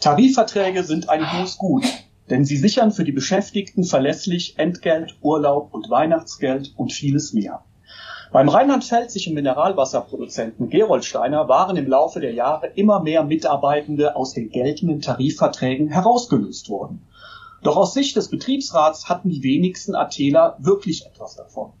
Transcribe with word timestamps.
Tarifverträge 0.00 0.82
sind 0.82 1.10
ein 1.10 1.30
hohes 1.30 1.58
Gut, 1.58 1.84
denn 2.30 2.46
sie 2.46 2.56
sichern 2.56 2.90
für 2.90 3.04
die 3.04 3.12
Beschäftigten 3.12 3.84
verlässlich 3.84 4.58
Entgelt, 4.58 5.18
Urlaub 5.20 5.74
und 5.74 5.90
Weihnachtsgeld 5.90 6.72
und 6.78 6.90
vieles 6.90 7.34
mehr. 7.34 7.64
Beim 8.32 8.48
rheinland-pfälzischen 8.48 9.34
Mineralwasserproduzenten 9.34 10.70
Geroldsteiner 10.70 11.48
waren 11.48 11.76
im 11.76 11.86
Laufe 11.86 12.18
der 12.20 12.32
Jahre 12.32 12.68
immer 12.68 13.02
mehr 13.02 13.24
Mitarbeitende 13.24 14.16
aus 14.16 14.32
den 14.32 14.48
geltenden 14.48 15.02
Tarifverträgen 15.02 15.88
herausgelöst 15.88 16.70
worden. 16.70 17.06
Doch 17.62 17.76
aus 17.76 17.92
Sicht 17.92 18.16
des 18.16 18.28
Betriebsrats 18.28 19.10
hatten 19.10 19.28
die 19.28 19.42
wenigsten 19.42 19.94
Atheler 19.94 20.56
wirklich 20.60 21.04
etwas 21.04 21.36
davon. 21.36 21.72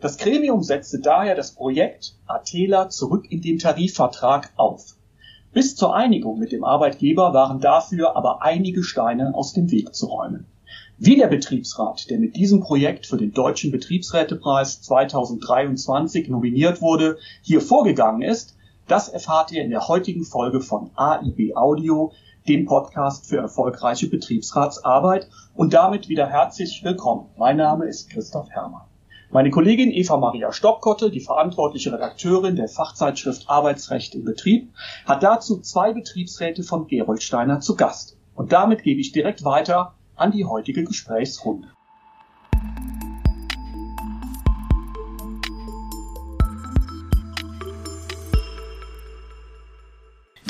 Das 0.00 0.18
Gremium 0.18 0.64
setzte 0.64 0.98
daher 0.98 1.36
das 1.36 1.52
Projekt 1.52 2.16
Atela 2.26 2.88
zurück 2.88 3.30
in 3.30 3.40
den 3.40 3.60
Tarifvertrag 3.60 4.52
auf. 4.56 4.96
Bis 5.52 5.76
zur 5.76 5.94
Einigung 5.94 6.38
mit 6.38 6.50
dem 6.50 6.64
Arbeitgeber 6.64 7.34
waren 7.34 7.60
dafür 7.60 8.16
aber 8.16 8.40
einige 8.40 8.82
Steine 8.82 9.34
aus 9.34 9.52
dem 9.52 9.70
Weg 9.70 9.94
zu 9.94 10.06
räumen. 10.06 10.46
Wie 10.96 11.16
der 11.16 11.26
Betriebsrat, 11.26 12.08
der 12.08 12.18
mit 12.18 12.36
diesem 12.36 12.60
Projekt 12.60 13.06
für 13.06 13.18
den 13.18 13.32
Deutschen 13.32 13.70
Betriebsrätepreis 13.70 14.80
2023 14.80 16.30
nominiert 16.30 16.80
wurde, 16.80 17.18
hier 17.42 17.60
vorgegangen 17.60 18.22
ist, 18.22 18.56
das 18.88 19.10
erfahrt 19.10 19.52
ihr 19.52 19.62
in 19.62 19.70
der 19.70 19.88
heutigen 19.88 20.24
Folge 20.24 20.62
von 20.62 20.90
AIB 20.96 21.54
Audio, 21.54 22.12
dem 22.48 22.64
Podcast 22.64 23.28
für 23.28 23.36
erfolgreiche 23.36 24.08
Betriebsratsarbeit. 24.08 25.28
Und 25.54 25.74
damit 25.74 26.08
wieder 26.08 26.28
herzlich 26.28 26.82
willkommen. 26.82 27.26
Mein 27.36 27.58
Name 27.58 27.84
ist 27.84 28.08
Christoph 28.08 28.48
Herrmann. 28.48 28.91
Meine 29.34 29.48
Kollegin 29.48 29.90
Eva 29.90 30.18
Maria 30.18 30.52
Stockkotte, 30.52 31.10
die 31.10 31.20
verantwortliche 31.20 31.90
Redakteurin 31.90 32.54
der 32.54 32.68
Fachzeitschrift 32.68 33.48
Arbeitsrecht 33.48 34.14
im 34.14 34.24
Betrieb, 34.24 34.74
hat 35.06 35.22
dazu 35.22 35.58
zwei 35.62 35.94
Betriebsräte 35.94 36.62
von 36.62 36.86
Geroldsteiner 36.86 37.60
zu 37.60 37.74
Gast. 37.74 38.18
Und 38.34 38.52
damit 38.52 38.82
gebe 38.82 39.00
ich 39.00 39.10
direkt 39.10 39.42
weiter 39.42 39.94
an 40.16 40.32
die 40.32 40.44
heutige 40.44 40.84
Gesprächsrunde. 40.84 41.68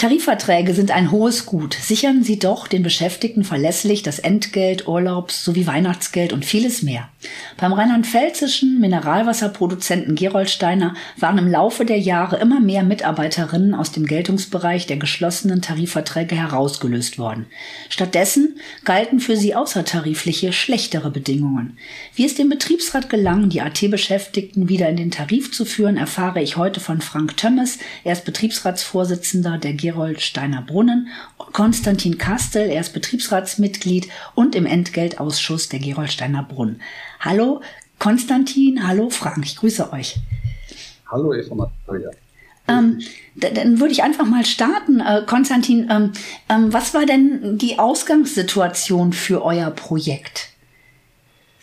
Tarifverträge 0.02 0.74
sind 0.74 0.90
ein 0.90 1.12
hohes 1.12 1.46
Gut. 1.46 1.74
Sichern 1.74 2.24
sie 2.24 2.36
doch 2.36 2.66
den 2.66 2.82
Beschäftigten 2.82 3.44
verlässlich 3.44 4.02
das 4.02 4.18
Entgelt, 4.18 4.88
Urlaubs 4.88 5.44
sowie 5.44 5.68
Weihnachtsgeld 5.68 6.32
und 6.32 6.44
vieles 6.44 6.82
mehr. 6.82 7.08
Beim 7.56 7.72
rheinland-pfälzischen 7.72 8.80
Mineralwasserproduzenten 8.80 10.16
Geroldsteiner 10.16 10.94
waren 11.18 11.38
im 11.38 11.46
Laufe 11.46 11.84
der 11.84 12.00
Jahre 12.00 12.38
immer 12.38 12.58
mehr 12.58 12.82
Mitarbeiterinnen 12.82 13.76
aus 13.76 13.92
dem 13.92 14.06
Geltungsbereich 14.06 14.88
der 14.88 14.96
geschlossenen 14.96 15.62
Tarifverträge 15.62 16.34
herausgelöst 16.34 17.20
worden. 17.20 17.46
Stattdessen 17.88 18.56
galten 18.84 19.20
für 19.20 19.36
sie 19.36 19.54
außertarifliche, 19.54 20.52
schlechtere 20.52 21.12
Bedingungen. 21.12 21.78
Wie 22.16 22.24
es 22.24 22.34
dem 22.34 22.48
Betriebsrat 22.48 23.08
gelang, 23.08 23.50
die 23.50 23.60
AT-Beschäftigten 23.60 24.68
wieder 24.68 24.88
in 24.88 24.96
den 24.96 25.12
Tarif 25.12 25.52
zu 25.52 25.64
führen, 25.64 25.96
erfahre 25.96 26.42
ich 26.42 26.56
heute 26.56 26.80
von 26.80 27.00
Frank 27.00 27.36
Tömmes. 27.36 27.78
Er 28.02 28.14
ist 28.14 28.24
Betriebsratsvorsitzender 28.24 29.58
der 29.58 29.74
Gerold 29.74 29.91
Gerold 29.92 30.22
Steiner 30.22 30.62
Brunnen, 30.62 31.08
Konstantin 31.52 32.16
Kastel, 32.16 32.70
er 32.70 32.80
ist 32.80 32.94
Betriebsratsmitglied 32.94 34.08
und 34.34 34.54
im 34.54 34.64
Entgeltausschuss 34.64 35.68
der 35.68 35.80
Gerold 35.80 36.10
Steiner 36.10 36.42
Brunnen. 36.42 36.80
Hallo 37.20 37.60
Konstantin, 37.98 38.86
hallo 38.86 39.10
Frank, 39.10 39.44
ich 39.44 39.56
grüße 39.56 39.92
euch. 39.92 40.16
Hallo 41.10 41.34
Eva 41.34 41.70
Maria. 41.86 42.10
Ähm, 42.68 43.00
dann 43.34 43.80
würde 43.80 43.92
ich 43.92 44.02
einfach 44.02 44.24
mal 44.24 44.46
starten. 44.46 45.00
Äh, 45.00 45.24
Konstantin, 45.26 45.90
ähm, 45.90 46.12
ähm, 46.48 46.72
was 46.72 46.94
war 46.94 47.04
denn 47.04 47.58
die 47.58 47.78
Ausgangssituation 47.78 49.12
für 49.12 49.44
euer 49.44 49.70
Projekt? 49.70 50.48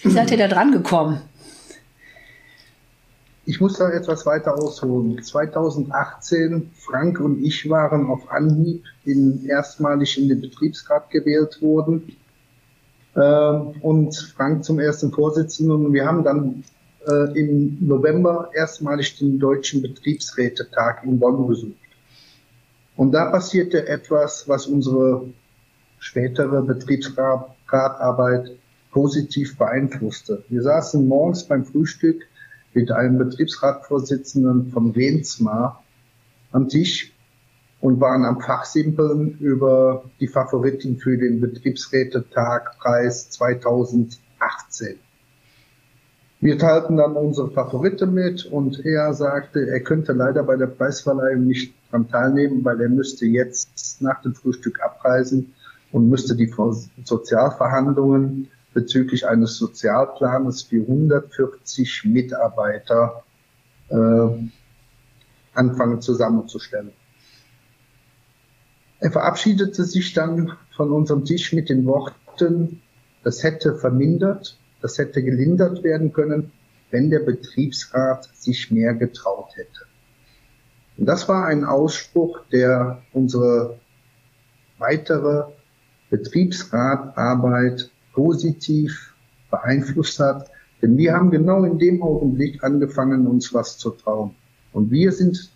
Wie 0.03 0.11
seid 0.11 0.29
ihr 0.29 0.37
da 0.37 0.47
dran 0.47 0.71
gekommen? 0.71 1.21
Ich 3.49 3.59
muss 3.59 3.79
da 3.79 3.89
etwas 3.89 4.27
weiter 4.27 4.53
ausholen. 4.53 5.23
2018, 5.23 6.69
Frank 6.75 7.19
und 7.19 7.43
ich 7.43 7.67
waren 7.67 8.05
auf 8.05 8.29
Anhieb 8.31 8.83
in, 9.05 9.43
erstmalig 9.43 10.21
in 10.21 10.29
den 10.29 10.39
Betriebsrat 10.39 11.09
gewählt 11.09 11.59
worden. 11.59 12.15
Ähm, 13.15 13.73
und 13.81 14.15
Frank 14.37 14.63
zum 14.63 14.77
ersten 14.77 15.11
Vorsitzenden. 15.11 15.83
Und 15.87 15.93
wir 15.93 16.05
haben 16.05 16.23
dann 16.23 16.63
äh, 17.07 17.39
im 17.39 17.79
November 17.81 18.51
erstmalig 18.53 19.17
den 19.17 19.39
Deutschen 19.39 19.81
Betriebsrätetag 19.81 21.03
in 21.03 21.17
Bonn 21.19 21.47
besucht. 21.47 21.73
Und 22.97 23.13
da 23.13 23.31
passierte 23.31 23.87
etwas, 23.87 24.47
was 24.47 24.67
unsere 24.67 25.23
spätere 25.97 26.61
Betriebsratarbeit 26.61 28.51
positiv 28.91 29.57
beeinflusste. 29.57 30.43
Wir 30.49 30.61
saßen 30.61 31.07
morgens 31.07 31.45
beim 31.45 31.65
Frühstück 31.65 32.28
mit 32.73 32.91
einem 32.91 33.17
Betriebsratsvorsitzenden 33.17 34.71
von 34.71 34.91
Rensmar 34.91 35.83
am 36.51 36.67
Tisch 36.67 37.13
und 37.81 37.99
waren 38.01 38.25
am 38.25 38.41
Fachsimpeln 38.41 39.37
über 39.39 40.03
die 40.19 40.27
Favoritin 40.27 40.97
für 40.97 41.17
den 41.17 41.39
Betriebsrätetagpreis 41.39 43.29
2018. 43.31 44.19
Wir 46.41 46.57
teilten 46.57 46.95
dann 46.97 47.17
unsere 47.17 47.51
Favorite 47.51 48.07
mit 48.07 48.45
und 48.45 48.85
er 48.85 49.13
sagte, 49.13 49.67
er 49.67 49.81
könnte 49.81 50.13
leider 50.13 50.43
bei 50.43 50.55
der 50.55 50.67
Preisverleihung 50.67 51.45
nicht 51.45 51.73
dran 51.91 52.07
teilnehmen, 52.07 52.63
weil 52.63 52.79
er 52.79 52.87
müsste 52.87 53.25
jetzt 53.25 54.01
nach 54.01 54.21
dem 54.21 54.33
Frühstück 54.35 54.81
abreisen 54.81 55.53
und 55.91 56.07
müsste 56.09 56.35
die 56.35 56.53
Sozialverhandlungen 57.03 58.47
bezüglich 58.73 59.27
eines 59.27 59.57
Sozialplanes 59.57 60.63
für 60.63 60.81
140 60.81 62.05
Mitarbeiter 62.05 63.23
äh, 63.89 63.95
anfangen 65.53 66.01
zusammenzustellen. 66.01 66.91
Er 68.99 69.11
verabschiedete 69.11 69.83
sich 69.85 70.13
dann 70.13 70.53
von 70.75 70.91
unserem 70.91 71.25
Tisch 71.25 71.53
mit 71.53 71.69
den 71.69 71.85
Worten, 71.85 72.81
das 73.23 73.43
hätte 73.43 73.75
vermindert, 73.75 74.57
das 74.81 74.97
hätte 74.97 75.23
gelindert 75.23 75.83
werden 75.83 76.13
können, 76.13 76.51
wenn 76.91 77.09
der 77.09 77.19
Betriebsrat 77.19 78.29
sich 78.33 78.71
mehr 78.71 78.93
getraut 78.93 79.51
hätte. 79.55 79.85
Und 80.97 81.05
das 81.05 81.29
war 81.29 81.45
ein 81.45 81.63
Ausspruch, 81.63 82.41
der 82.51 83.01
unsere 83.13 83.79
weitere 84.79 85.43
Betriebsratarbeit 86.09 87.89
positiv 88.13 89.13
beeinflusst 89.49 90.19
hat. 90.19 90.49
Denn 90.81 90.97
wir 90.97 91.13
haben 91.13 91.31
genau 91.31 91.63
in 91.63 91.77
dem 91.77 92.01
Augenblick 92.01 92.63
angefangen, 92.63 93.27
uns 93.27 93.53
was 93.53 93.77
zu 93.77 93.91
trauen. 93.91 94.35
Und 94.71 94.91
wir 94.91 95.11
sind 95.11 95.51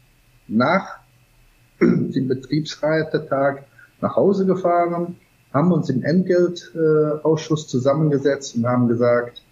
nach 0.48 1.00
dem 1.82 2.28
Betriebsrätetag 2.28 3.64
nach 4.02 4.16
Hause 4.16 4.46
gefahren, 4.46 5.16
haben 5.54 5.72
uns 5.72 5.90
im 5.90 6.04
Entgeltausschuss 6.04 7.68
zusammengesetzt 7.68 8.56
und 8.56 8.66
haben 8.68 8.88
gesagt, 8.88 9.44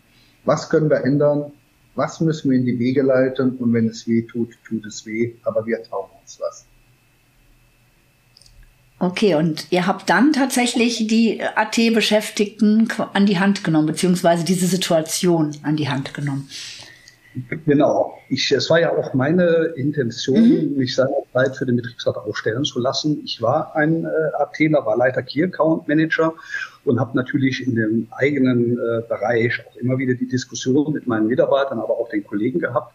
was 0.46 0.70
können 0.70 0.90
wir 0.90 1.06
ändern, 1.06 1.52
was 1.96 2.20
müssen 2.22 2.52
wir 2.52 2.58
in 2.58 2.66
die 2.66 2.80
Wege 2.80 3.04
leiten 3.04 3.58
und 3.58 3.74
wenn 3.74 3.88
es 3.88 4.08
weh 4.08 4.24
tut, 4.24 4.58
tut 4.68 4.86
es 4.86 5.06
weh, 5.06 5.36
aber 5.44 5.66
wir 5.66 5.84
trauen 5.84 6.10
uns 6.22 6.40
was. 6.40 6.66
Okay, 9.02 9.34
und 9.34 9.66
ihr 9.72 9.88
habt 9.88 10.12
dann 10.12 10.32
tatsächlich 10.32 11.08
die 11.08 11.42
AT-Beschäftigten 11.42 12.88
an 13.14 13.26
die 13.26 13.40
Hand 13.40 13.64
genommen, 13.64 13.88
beziehungsweise 13.88 14.46
diese 14.46 14.68
Situation 14.68 15.56
an 15.64 15.76
die 15.76 15.90
Hand 15.90 16.14
genommen. 16.14 16.48
Genau. 17.66 18.20
Ich, 18.30 18.52
es 18.52 18.70
war 18.70 18.80
ja 18.80 18.96
auch 18.96 19.16
meine 19.16 19.74
Intention, 19.76 20.42
mhm. 20.44 20.78
mich 20.78 20.94
seinerzeit 20.94 21.56
für 21.56 21.66
den 21.66 21.78
Betriebsrat 21.78 22.16
aufstellen 22.16 22.64
zu 22.64 22.80
lassen. 22.80 23.22
Ich 23.26 23.42
war 23.42 23.76
ein 23.76 24.06
äh, 24.06 24.08
ATler, 24.38 24.86
war 24.86 24.98
Leiter 24.98 25.24
Key 25.24 25.46
Account 25.46 25.88
Manager 25.88 26.36
und 26.86 27.00
habe 27.00 27.18
natürlich 27.18 27.66
in 27.66 27.74
dem 27.74 28.08
eigenen 28.12 28.74
äh, 28.74 29.02
Bereich 29.10 29.66
auch 29.66 29.78
immer 29.78 29.98
wieder 29.98 30.14
die 30.14 30.28
Diskussion 30.28 30.94
mit 30.94 31.08
meinen 31.08 31.26
Mitarbeitern, 31.26 31.80
aber 31.80 31.98
auch 31.98 32.10
den 32.10 32.24
Kollegen 32.24 32.60
gehabt, 32.60 32.94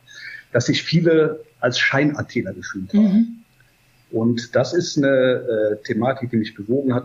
dass 0.53 0.67
sich 0.67 0.85
viele 0.85 1.41
als 1.59 1.81
Schein-ATler 1.81 2.53
gefühlt 2.53 2.93
haben. 2.93 3.03
Mhm. 3.03 3.43
Und 4.17 4.57
das 4.57 4.73
ist 4.73 4.97
eine 4.97 5.09
äh, 5.11 5.77
Thematik, 5.85 6.31
die 6.31 6.39
mich 6.39 6.55
bewogen 6.55 6.95
hat, 6.95 7.05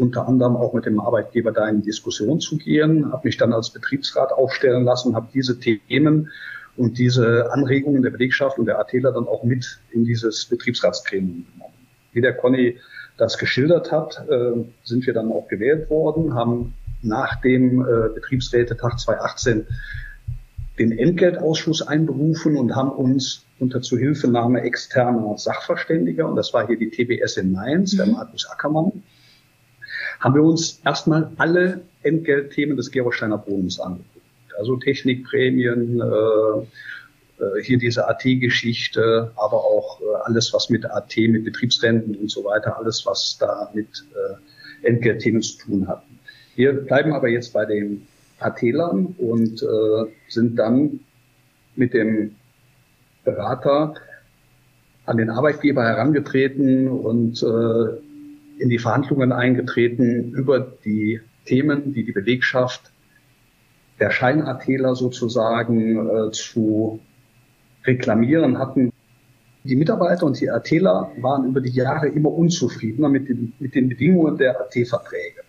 unter 0.00 0.26
anderem 0.26 0.56
auch 0.56 0.74
mit 0.74 0.84
dem 0.84 0.98
Arbeitgeber 0.98 1.52
da 1.52 1.68
in 1.68 1.82
Diskussion 1.82 2.40
zu 2.40 2.58
gehen, 2.58 3.12
habe 3.12 3.28
mich 3.28 3.36
dann 3.36 3.52
als 3.52 3.70
Betriebsrat 3.70 4.32
aufstellen 4.32 4.84
lassen, 4.84 5.14
habe 5.14 5.28
diese 5.32 5.60
Themen 5.60 6.28
und 6.76 6.98
diese 6.98 7.52
Anregungen 7.52 8.02
der 8.02 8.10
Belegschaft 8.10 8.58
und 8.58 8.66
der 8.66 8.80
ATler 8.80 9.12
dann 9.12 9.28
auch 9.28 9.44
mit 9.44 9.78
in 9.92 10.04
dieses 10.04 10.44
Betriebsratsgremium 10.46 11.46
genommen. 11.52 11.74
Wie 12.12 12.20
der 12.20 12.34
Conny 12.34 12.80
das 13.16 13.38
geschildert 13.38 13.92
hat, 13.92 14.20
äh, 14.28 14.64
sind 14.82 15.06
wir 15.06 15.14
dann 15.14 15.30
auch 15.30 15.46
gewählt 15.46 15.88
worden, 15.88 16.34
haben 16.34 16.74
nach 17.00 17.40
dem 17.42 17.80
äh, 17.80 18.08
Betriebsrätetag 18.12 18.98
2018 18.98 19.68
den 20.80 20.98
Entgeltausschuss 20.98 21.82
einberufen 21.82 22.56
und 22.56 22.74
haben 22.74 22.90
uns 22.90 23.44
unter 23.60 23.82
Zuhilfenahme 23.82 24.62
externer 24.62 25.36
Sachverständiger, 25.38 26.28
und 26.28 26.36
das 26.36 26.52
war 26.52 26.66
hier 26.66 26.78
die 26.78 26.90
TBS 26.90 27.36
in 27.36 27.52
Mainz, 27.52 27.92
mhm. 27.92 27.96
der 27.98 28.06
Markus 28.06 28.48
Ackermann, 28.48 29.02
haben 30.18 30.34
wir 30.34 30.42
uns 30.42 30.80
erstmal 30.84 31.30
alle 31.36 31.82
Entgeltthemen 32.02 32.76
des 32.76 32.90
Gerolsteiner 32.90 33.38
Bodens 33.38 33.78
angeguckt. 33.78 34.08
Also 34.58 34.76
Technikprämien, 34.76 36.00
äh, 36.00 36.66
äh, 37.40 37.62
hier 37.62 37.78
diese 37.78 38.06
AT-Geschichte, 38.08 39.32
aber 39.36 39.64
auch 39.64 40.00
äh, 40.00 40.04
alles, 40.24 40.52
was 40.52 40.68
mit 40.68 40.84
AT, 40.84 41.16
mit 41.16 41.44
Betriebsrenten 41.44 42.14
und 42.16 42.30
so 42.30 42.44
weiter, 42.44 42.76
alles, 42.76 43.06
was 43.06 43.38
da 43.38 43.70
mit 43.74 43.88
äh, 44.14 44.86
Entgeltthemen 44.86 45.42
zu 45.42 45.58
tun 45.58 45.88
hat. 45.88 46.02
Wir 46.56 46.72
bleiben 46.72 47.12
aber 47.12 47.28
jetzt 47.28 47.52
bei 47.52 47.64
den 47.64 48.06
AT-Lern 48.40 49.14
und 49.18 49.62
äh, 49.62 50.12
sind 50.28 50.56
dann 50.56 51.00
mit 51.76 51.94
dem 51.94 52.36
Berater 53.32 53.94
an 55.06 55.16
den 55.16 55.30
Arbeitgeber 55.30 55.82
herangetreten 55.84 56.88
und 56.88 57.42
äh, 57.42 58.62
in 58.62 58.68
die 58.68 58.78
Verhandlungen 58.78 59.32
eingetreten 59.32 60.32
über 60.32 60.60
die 60.60 61.20
Themen, 61.46 61.94
die 61.94 62.04
die 62.04 62.12
Belegschaft 62.12 62.92
der 63.98 64.10
Scheinartäler 64.10 64.94
sozusagen 64.94 66.08
äh, 66.08 66.30
zu 66.32 67.00
reklamieren 67.84 68.58
hatten. 68.58 68.92
Die 69.64 69.76
Mitarbeiter 69.76 70.24
und 70.26 70.40
die 70.40 70.50
ATler 70.50 71.12
waren 71.18 71.46
über 71.46 71.60
die 71.60 71.70
Jahre 71.70 72.08
immer 72.08 72.30
unzufriedener 72.30 73.08
mit 73.08 73.28
den, 73.28 73.52
mit 73.58 73.74
den 73.74 73.88
Bedingungen 73.88 74.38
der 74.38 74.60
AT-Verträge. 74.60 75.42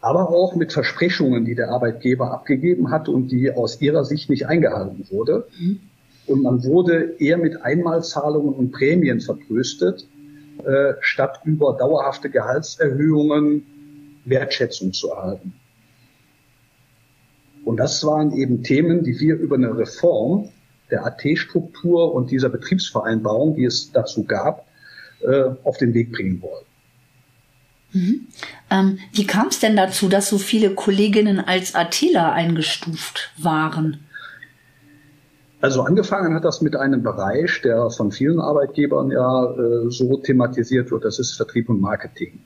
Aber 0.00 0.28
auch 0.28 0.54
mit 0.56 0.72
Versprechungen, 0.72 1.44
die 1.44 1.54
der 1.54 1.70
Arbeitgeber 1.70 2.32
abgegeben 2.32 2.90
hat 2.90 3.08
und 3.08 3.28
die 3.28 3.50
aus 3.52 3.80
ihrer 3.80 4.04
Sicht 4.04 4.28
nicht 4.28 4.46
eingehalten 4.46 5.06
wurde. 5.10 5.46
Mhm. 5.58 5.80
Und 6.26 6.42
man 6.42 6.64
wurde 6.64 7.16
eher 7.18 7.36
mit 7.36 7.62
Einmalzahlungen 7.62 8.54
und 8.54 8.72
Prämien 8.72 9.20
vertröstet, 9.20 10.06
äh, 10.64 10.94
statt 11.00 11.40
über 11.44 11.76
dauerhafte 11.76 12.30
Gehaltserhöhungen 12.30 13.64
Wertschätzung 14.24 14.92
zu 14.92 15.10
erhalten. 15.10 15.52
Und 17.64 17.78
das 17.78 18.04
waren 18.04 18.32
eben 18.32 18.62
Themen, 18.62 19.04
die 19.04 19.18
wir 19.20 19.36
über 19.36 19.56
eine 19.56 19.76
Reform 19.76 20.50
der 20.90 21.04
AT-Struktur 21.06 22.14
und 22.14 22.30
dieser 22.30 22.48
Betriebsvereinbarung, 22.48 23.56
die 23.56 23.64
es 23.64 23.90
dazu 23.92 24.24
gab, 24.24 24.66
äh, 25.20 25.50
auf 25.64 25.78
den 25.78 25.94
Weg 25.94 26.12
bringen 26.12 26.42
wollen. 26.42 26.64
Mhm. 27.92 28.26
Ähm, 28.70 28.98
wie 29.12 29.26
kam 29.26 29.48
es 29.48 29.60
denn 29.60 29.76
dazu, 29.76 30.08
dass 30.08 30.28
so 30.28 30.38
viele 30.38 30.70
Kolleginnen 30.74 31.40
als 31.40 31.74
ATler 31.74 32.32
eingestuft 32.32 33.32
waren? 33.38 34.00
Also 35.64 35.80
angefangen 35.80 36.34
hat 36.34 36.44
das 36.44 36.60
mit 36.60 36.76
einem 36.76 37.02
Bereich, 37.02 37.62
der 37.62 37.88
von 37.88 38.12
vielen 38.12 38.38
Arbeitgebern 38.38 39.10
ja 39.10 39.50
äh, 39.50 39.90
so 39.90 40.18
thematisiert 40.18 40.90
wird, 40.90 41.06
das 41.06 41.18
ist 41.18 41.32
Vertrieb 41.32 41.70
und 41.70 41.80
Marketing. 41.80 42.40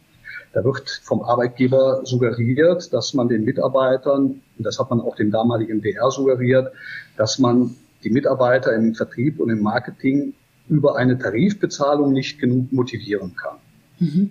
Da 0.52 0.62
wird 0.62 0.88
vom 1.02 1.22
Arbeitgeber 1.22 2.02
suggeriert, 2.04 2.92
dass 2.92 3.14
man 3.14 3.26
den 3.26 3.44
Mitarbeitern, 3.44 4.40
und 4.56 4.64
das 4.64 4.78
hat 4.78 4.90
man 4.90 5.00
auch 5.00 5.16
dem 5.16 5.32
damaligen 5.32 5.82
DR 5.82 6.12
suggeriert, 6.12 6.72
dass 7.16 7.40
man 7.40 7.74
die 8.04 8.10
Mitarbeiter 8.10 8.72
im 8.72 8.94
Vertrieb 8.94 9.40
und 9.40 9.50
im 9.50 9.62
Marketing 9.62 10.34
über 10.68 10.94
eine 10.94 11.18
Tarifbezahlung 11.18 12.12
nicht 12.12 12.38
genug 12.38 12.70
motivieren 12.70 13.34
kann. 13.34 13.56
Mhm. 13.98 14.30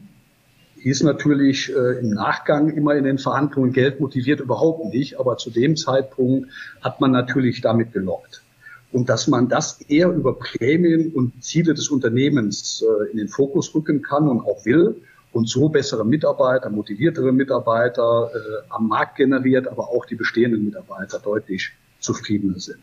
Hieß 0.77 1.03
natürlich 1.03 1.75
äh, 1.75 1.99
im 1.99 2.11
Nachgang 2.11 2.69
immer 2.69 2.95
in 2.95 3.03
den 3.03 3.17
Verhandlungen, 3.17 3.73
Geld 3.73 3.99
motiviert 3.99 4.39
überhaupt 4.39 4.93
nicht, 4.93 5.19
aber 5.19 5.35
zu 5.35 5.49
dem 5.49 5.75
Zeitpunkt 5.75 6.47
hat 6.79 7.01
man 7.01 7.11
natürlich 7.11 7.59
damit 7.59 7.91
gelockt. 7.91 8.43
Und 8.91 9.09
dass 9.09 9.27
man 9.27 9.49
das 9.49 9.81
eher 9.81 10.09
über 10.09 10.39
Prämien 10.39 11.13
und 11.13 11.43
Ziele 11.43 11.73
des 11.73 11.89
Unternehmens 11.89 12.83
äh, 12.83 13.11
in 13.11 13.17
den 13.17 13.27
Fokus 13.27 13.73
rücken 13.75 14.01
kann 14.01 14.27
und 14.27 14.41
auch 14.41 14.65
will 14.65 15.01
und 15.33 15.49
so 15.49 15.69
bessere 15.69 16.05
Mitarbeiter, 16.05 16.69
motiviertere 16.69 17.31
Mitarbeiter 17.31 18.31
äh, 18.33 18.69
am 18.69 18.87
Markt 18.87 19.17
generiert, 19.17 19.67
aber 19.67 19.89
auch 19.89 20.05
die 20.05 20.15
bestehenden 20.15 20.63
Mitarbeiter 20.63 21.19
deutlich 21.19 21.73
zufriedener 21.99 22.59
sind. 22.59 22.81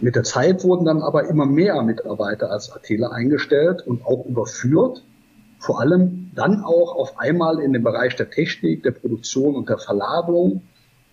Mit 0.00 0.16
der 0.16 0.24
Zeit 0.24 0.64
wurden 0.64 0.84
dann 0.84 1.02
aber 1.02 1.28
immer 1.28 1.46
mehr 1.46 1.80
Mitarbeiter 1.82 2.50
als 2.50 2.72
ATler 2.72 3.12
eingestellt 3.12 3.86
und 3.86 4.04
auch 4.04 4.26
überführt, 4.26 5.04
vor 5.60 5.80
allem 5.80 6.30
dann 6.34 6.62
auch 6.62 6.96
auf 6.96 7.18
einmal 7.18 7.60
in 7.60 7.72
den 7.72 7.84
Bereich 7.84 8.16
der 8.16 8.28
Technik, 8.30 8.82
der 8.82 8.90
Produktion 8.90 9.54
und 9.54 9.68
der 9.68 9.78
Verladung 9.78 10.62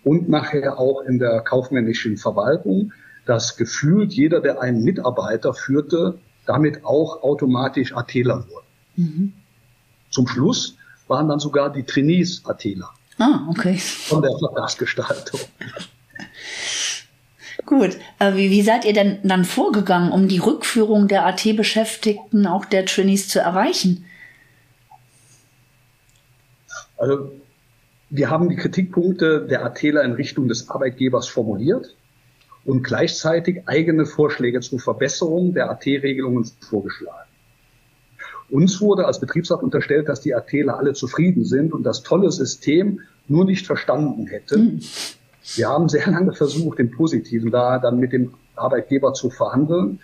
und 0.04 0.28
nachher 0.28 0.78
auch 0.78 1.02
in 1.02 1.18
der 1.20 1.40
kaufmännischen 1.42 2.16
Verwaltung, 2.16 2.92
dass 3.26 3.56
gefühlt 3.56 4.12
jeder, 4.12 4.40
der 4.40 4.60
einen 4.60 4.82
Mitarbeiter 4.82 5.54
führte, 5.54 6.18
damit 6.46 6.84
auch 6.84 7.22
automatisch 7.22 7.94
ATler 7.94 8.44
wurde. 8.48 8.66
Mhm. 8.96 9.32
Zum 10.10 10.26
Schluss 10.26 10.76
waren 11.08 11.28
dann 11.28 11.38
sogar 11.38 11.72
die 11.72 11.84
Trainees 11.84 12.44
ATler. 12.44 12.90
Ah, 13.18 13.46
okay. 13.48 13.76
Von 13.76 14.22
der 14.22 14.32
Vertragsgestaltung. 14.38 15.40
Gut, 17.66 17.96
wie, 18.18 18.50
wie 18.50 18.62
seid 18.62 18.84
ihr 18.84 18.92
denn 18.92 19.18
dann 19.22 19.44
vorgegangen, 19.44 20.10
um 20.10 20.26
die 20.26 20.38
Rückführung 20.38 21.06
der 21.06 21.26
AT-Beschäftigten, 21.26 22.46
auch 22.46 22.64
der 22.64 22.86
Trainees 22.86 23.28
zu 23.28 23.38
erreichen? 23.38 24.04
Also 26.96 27.32
wir 28.10 28.30
haben 28.30 28.48
die 28.48 28.56
Kritikpunkte 28.56 29.46
der 29.46 29.64
ATler 29.64 30.02
in 30.02 30.12
Richtung 30.12 30.48
des 30.48 30.70
Arbeitgebers 30.70 31.28
formuliert 31.28 31.94
und 32.64 32.82
gleichzeitig 32.82 33.62
eigene 33.66 34.06
Vorschläge 34.06 34.60
zur 34.60 34.78
Verbesserung 34.78 35.54
der 35.54 35.70
AT-Regelungen 35.70 36.44
vorgeschlagen. 36.60 37.28
Uns 38.50 38.80
wurde 38.80 39.06
als 39.06 39.18
Betriebsrat 39.18 39.62
unterstellt, 39.62 40.08
dass 40.08 40.20
die 40.20 40.34
ATler 40.34 40.76
alle 40.76 40.92
zufrieden 40.92 41.44
sind 41.44 41.72
und 41.72 41.84
das 41.84 42.02
tolle 42.02 42.30
System 42.30 43.00
nur 43.26 43.44
nicht 43.44 43.66
verstanden 43.66 44.26
hätten. 44.26 44.60
Hm. 44.60 44.80
Wir 45.54 45.68
haben 45.68 45.88
sehr 45.88 46.06
lange 46.06 46.32
versucht, 46.32 46.78
im 46.78 46.90
Positiven 46.90 47.50
da 47.50 47.78
dann 47.78 47.98
mit 47.98 48.12
dem 48.12 48.34
Arbeitgeber 48.54 49.14
zu 49.14 49.30
verhandeln, 49.30 50.00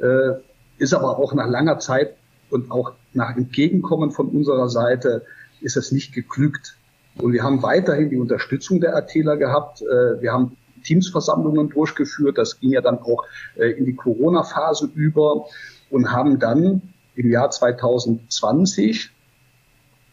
äh, 0.00 0.32
ist 0.78 0.92
aber 0.92 1.18
auch 1.18 1.32
nach 1.32 1.48
langer 1.48 1.78
Zeit 1.78 2.16
und 2.50 2.70
auch 2.70 2.92
nach 3.14 3.36
Entgegenkommen 3.36 4.10
von 4.10 4.28
unserer 4.28 4.68
Seite 4.68 5.24
ist 5.60 5.76
es 5.76 5.92
nicht 5.92 6.12
geglückt. 6.12 6.76
Und 7.18 7.32
wir 7.32 7.42
haben 7.42 7.62
weiterhin 7.62 8.10
die 8.10 8.16
Unterstützung 8.16 8.80
der 8.80 8.96
ATler 8.96 9.36
gehabt. 9.36 9.82
Äh, 9.82 10.20
wir 10.20 10.32
haben 10.32 10.56
Teamsversammlungen 10.82 11.70
durchgeführt. 11.70 12.38
Das 12.38 12.60
ging 12.60 12.72
ja 12.72 12.80
dann 12.80 12.98
auch 12.98 13.24
äh, 13.56 13.70
in 13.70 13.84
die 13.84 13.94
Corona-Phase 13.94 14.90
über 14.94 15.46
und 15.90 16.10
haben 16.10 16.38
dann 16.38 16.82
im 17.14 17.30
Jahr 17.30 17.50
2020 17.50 19.10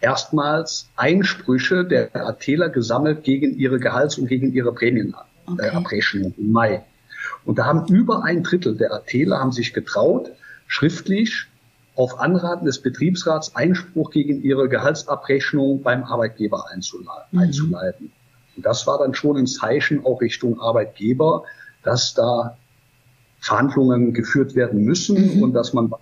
erstmals 0.01 0.89
Einsprüche 0.95 1.85
der 1.85 2.13
Erzähler 2.13 2.69
gesammelt 2.69 3.23
gegen 3.23 3.57
ihre 3.57 3.79
Gehalts- 3.79 4.17
und 4.17 4.27
gegen 4.27 4.53
ihre 4.53 4.73
Prämienabrechnung 4.73 6.27
okay. 6.27 6.41
im 6.41 6.51
Mai. 6.51 6.85
Und 7.45 7.59
da 7.59 7.65
haben 7.65 7.85
über 7.88 8.23
ein 8.23 8.43
Drittel 8.43 8.75
der 8.75 8.89
Erzähler 8.89 9.39
haben 9.39 9.51
sich 9.51 9.73
getraut, 9.73 10.31
schriftlich 10.67 11.47
auf 11.95 12.19
Anraten 12.19 12.65
des 12.65 12.81
Betriebsrats 12.81 13.55
Einspruch 13.55 14.11
gegen 14.11 14.41
ihre 14.41 14.69
Gehaltsabrechnung 14.69 15.81
beim 15.81 16.03
Arbeitgeber 16.03 16.65
mhm. 17.99 18.11
Und 18.59 18.65
das 18.65 18.85
war 18.87 18.99
dann 18.99 19.13
schon 19.13 19.37
ein 19.37 19.47
Zeichen 19.47 20.05
auch 20.05 20.19
Richtung 20.19 20.59
Arbeitgeber, 20.59 21.45
dass 21.81 22.13
da 22.13 22.57
Verhandlungen 23.39 24.13
geführt 24.13 24.53
werden 24.53 24.83
müssen 24.83 25.37
mhm. 25.37 25.43
und 25.43 25.53
dass 25.53 25.71
man 25.71 25.89
bei 25.89 25.97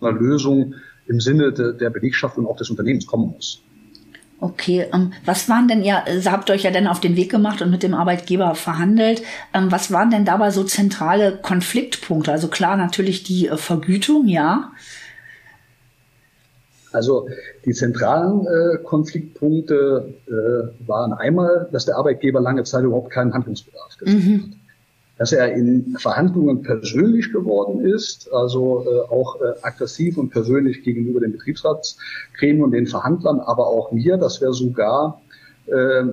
einer 0.00 0.18
Lösung 0.18 0.74
im 1.06 1.20
Sinne 1.20 1.52
de, 1.52 1.76
der 1.76 1.90
Belegschaft 1.90 2.38
und 2.38 2.46
auch 2.46 2.56
des 2.56 2.70
Unternehmens 2.70 3.06
kommen 3.06 3.34
muss. 3.34 3.60
Okay, 4.40 4.86
ähm, 4.90 5.12
was 5.26 5.50
waren 5.50 5.68
denn, 5.68 5.84
ja, 5.84 6.02
ihr 6.08 6.32
habt 6.32 6.50
euch 6.50 6.62
ja 6.62 6.70
dann 6.70 6.86
auf 6.86 7.00
den 7.00 7.14
Weg 7.14 7.30
gemacht 7.30 7.60
und 7.60 7.70
mit 7.70 7.82
dem 7.82 7.92
Arbeitgeber 7.92 8.54
verhandelt. 8.54 9.20
Ähm, 9.52 9.70
was 9.70 9.92
waren 9.92 10.08
denn 10.10 10.24
dabei 10.24 10.50
so 10.50 10.64
zentrale 10.64 11.36
Konfliktpunkte? 11.36 12.32
Also 12.32 12.48
klar, 12.48 12.78
natürlich 12.78 13.22
die 13.22 13.48
äh, 13.48 13.58
Vergütung, 13.58 14.28
ja. 14.28 14.72
Also 16.92 17.28
die 17.64 17.72
zentralen 17.72 18.46
äh, 18.46 18.78
Konfliktpunkte 18.82 20.14
äh, 20.26 20.86
waren 20.88 21.12
einmal, 21.12 21.68
dass 21.72 21.84
der 21.84 21.96
Arbeitgeber 21.96 22.40
lange 22.40 22.64
Zeit 22.64 22.84
überhaupt 22.84 23.10
keinen 23.10 23.34
Handlungsbedarf 23.34 23.96
gesehen 23.98 24.18
mhm. 24.18 24.42
hat 24.42 24.58
dass 25.18 25.32
er 25.32 25.52
in 25.52 25.96
Verhandlungen 25.98 26.62
persönlich 26.62 27.32
geworden 27.32 27.84
ist, 27.84 28.32
also 28.32 28.86
äh, 28.86 29.12
auch 29.12 29.40
äh, 29.40 29.52
aggressiv 29.62 30.16
und 30.16 30.30
persönlich 30.30 30.84
gegenüber 30.84 31.20
den 31.20 31.32
Betriebsratsgremien 31.32 32.62
und 32.62 32.70
den 32.70 32.86
Verhandlern, 32.86 33.40
aber 33.40 33.66
auch 33.66 33.90
mir, 33.90 34.16
dass 34.16 34.40
wir 34.40 34.52
sogar 34.52 35.20
äh, 35.66 36.04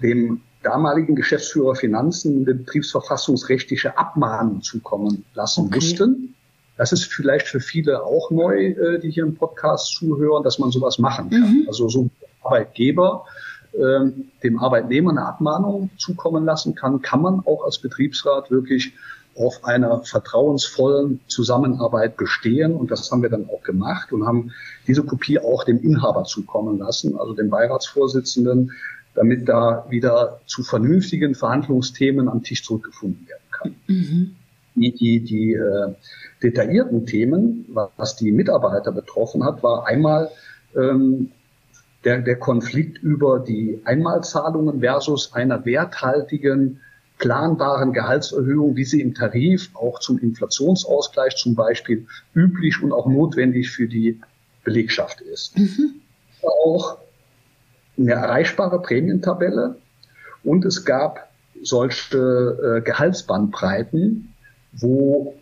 dem 0.00 0.40
damaligen 0.62 1.16
Geschäftsführer 1.16 1.74
Finanzen 1.74 2.46
eine 2.46 2.54
betriebsverfassungsrechtliche 2.54 3.98
Abmahnung 3.98 4.62
zukommen 4.62 5.24
lassen 5.34 5.66
okay. 5.66 5.74
mussten. 5.74 6.34
Das 6.78 6.92
ist 6.92 7.04
vielleicht 7.04 7.46
für 7.46 7.60
viele 7.60 8.04
auch 8.04 8.30
neu, 8.30 8.68
äh, 8.68 8.98
die 9.00 9.10
hier 9.10 9.24
im 9.24 9.34
Podcast 9.34 9.96
zuhören, 9.96 10.42
dass 10.44 10.58
man 10.58 10.70
sowas 10.70 10.98
machen 10.98 11.28
kann. 11.28 11.40
Mhm. 11.40 11.64
Also 11.68 11.88
so 11.88 12.08
Arbeitgeber 12.42 13.26
ähm, 13.74 14.30
dem 14.42 14.58
Arbeitnehmer 14.58 15.10
eine 15.10 15.26
Abmahnung 15.26 15.90
zukommen 15.98 16.44
lassen 16.44 16.74
kann, 16.74 17.02
kann 17.02 17.20
man 17.20 17.40
auch 17.40 17.64
als 17.64 17.78
Betriebsrat 17.78 18.50
wirklich 18.50 18.94
auf 19.36 19.64
einer 19.64 20.02
vertrauensvollen 20.02 21.20
Zusammenarbeit 21.28 22.16
bestehen. 22.16 22.74
Und 22.74 22.90
das 22.90 23.10
haben 23.10 23.22
wir 23.22 23.28
dann 23.28 23.48
auch 23.50 23.62
gemacht 23.62 24.12
und 24.12 24.26
haben 24.26 24.52
diese 24.86 25.04
Kopie 25.04 25.38
auch 25.38 25.64
dem 25.64 25.80
Inhaber 25.80 26.24
zukommen 26.24 26.78
lassen, 26.78 27.18
also 27.18 27.34
dem 27.34 27.50
Beiratsvorsitzenden, 27.50 28.72
damit 29.14 29.48
da 29.48 29.86
wieder 29.90 30.40
zu 30.46 30.62
vernünftigen 30.62 31.34
Verhandlungsthemen 31.34 32.28
am 32.28 32.42
Tisch 32.42 32.64
zurückgefunden 32.64 33.28
werden 33.28 33.50
kann. 33.50 33.74
Mhm. 33.86 34.36
Die, 34.78 34.92
die, 34.92 35.20
die 35.20 35.52
äh, 35.54 35.94
detaillierten 36.42 37.06
Themen, 37.06 37.66
was 37.96 38.16
die 38.16 38.32
Mitarbeiter 38.32 38.92
betroffen 38.92 39.44
hat, 39.44 39.62
war 39.62 39.86
einmal 39.86 40.30
ähm, 40.76 41.30
der, 42.04 42.20
der 42.20 42.36
Konflikt 42.36 43.02
über 43.02 43.40
die 43.40 43.80
Einmalzahlungen 43.84 44.80
versus 44.80 45.32
einer 45.32 45.64
werthaltigen 45.64 46.80
planbaren 47.18 47.92
Gehaltserhöhung, 47.92 48.76
wie 48.76 48.84
sie 48.84 49.00
im 49.00 49.14
Tarif 49.14 49.70
auch 49.74 49.98
zum 49.98 50.18
Inflationsausgleich 50.18 51.36
zum 51.36 51.54
Beispiel 51.54 52.06
üblich 52.34 52.82
und 52.82 52.92
auch 52.92 53.06
notwendig 53.06 53.70
für 53.70 53.88
die 53.88 54.20
Belegschaft 54.64 55.20
ist. 55.20 55.58
Mhm. 55.58 56.00
Auch 56.42 56.98
eine 57.98 58.12
erreichbare 58.12 58.80
Prämientabelle 58.80 59.76
und 60.44 60.64
es 60.64 60.84
gab 60.84 61.28
solche 61.62 62.78
äh, 62.78 62.80
Gehaltsbandbreiten, 62.82 64.32
wo 64.72 65.34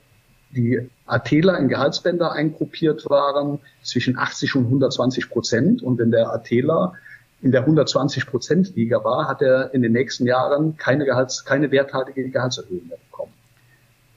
die 0.50 0.88
Atela 1.06 1.56
in 1.56 1.68
Gehaltsbänder 1.68 2.32
eingruppiert 2.32 3.08
waren 3.10 3.58
zwischen 3.82 4.18
80 4.18 4.56
und 4.56 4.64
120 4.64 5.28
Prozent. 5.28 5.82
Und 5.82 5.98
wenn 5.98 6.10
der 6.10 6.32
Atela 6.32 6.94
in 7.42 7.52
der 7.52 7.62
120 7.62 8.26
Prozent 8.26 8.74
Liga 8.76 9.04
war, 9.04 9.28
hat 9.28 9.42
er 9.42 9.74
in 9.74 9.82
den 9.82 9.92
nächsten 9.92 10.26
Jahren 10.26 10.76
keine 10.76 11.04
Gehalts, 11.04 11.44
keine 11.44 11.70
werthaltige 11.70 12.28
Gehaltserhöhung 12.30 12.86
mehr 12.88 12.98
bekommen. 13.10 13.32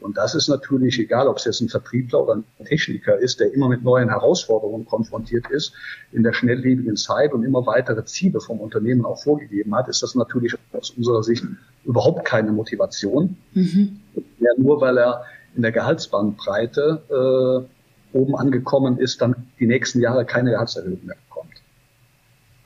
Und 0.01 0.17
das 0.17 0.33
ist 0.33 0.47
natürlich 0.47 0.99
egal, 0.99 1.27
ob 1.27 1.37
es 1.37 1.45
jetzt 1.45 1.61
ein 1.61 1.69
Vertriebler 1.69 2.23
oder 2.23 2.35
ein 2.35 2.65
Techniker 2.65 3.17
ist, 3.17 3.39
der 3.39 3.53
immer 3.53 3.67
mit 3.67 3.83
neuen 3.83 4.09
Herausforderungen 4.09 4.85
konfrontiert 4.85 5.49
ist, 5.49 5.73
in 6.11 6.23
der 6.23 6.33
schnelllebigen 6.33 6.95
Zeit 6.95 7.33
und 7.33 7.43
immer 7.43 7.65
weitere 7.65 8.05
Ziele 8.05 8.39
vom 8.39 8.59
Unternehmen 8.59 9.05
auch 9.05 9.21
vorgegeben 9.21 9.75
hat, 9.75 9.89
ist 9.89 10.01
das 10.01 10.15
natürlich 10.15 10.55
aus 10.71 10.91
unserer 10.91 11.23
Sicht 11.23 11.45
überhaupt 11.83 12.25
keine 12.25 12.51
Motivation. 12.51 13.37
Mhm. 13.53 13.99
Ja, 14.39 14.51
nur 14.57 14.79
weil 14.79 14.97
er 14.97 15.25
in 15.55 15.63
der 15.63 15.71
Gehaltsbandbreite 15.71 17.67
äh, 18.13 18.17
oben 18.17 18.35
angekommen 18.35 18.97
ist, 18.97 19.21
dann 19.21 19.35
die 19.59 19.67
nächsten 19.67 19.99
Jahre 19.99 20.25
keine 20.25 20.51
Gehaltserhöhung 20.51 21.05
mehr 21.05 21.17
bekommt. 21.27 21.53